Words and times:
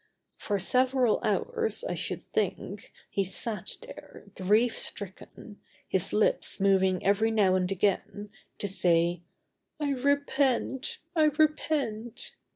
For 0.39 0.57
several 0.59 1.19
hours, 1.23 1.83
I 1.83 1.93
should 1.93 2.25
think, 2.33 2.91
he 3.07 3.23
sat 3.23 3.77
there, 3.83 4.23
grief 4.35 4.75
stricken, 4.75 5.61
his 5.87 6.11
lips 6.11 6.59
moving 6.59 7.05
every 7.05 7.29
now 7.29 7.53
and 7.53 7.71
again, 7.71 8.31
to 8.57 8.67
say: 8.67 9.21
"I 9.79 9.91
repent! 9.91 10.97
I 11.15 11.25
repent!" 11.25 12.33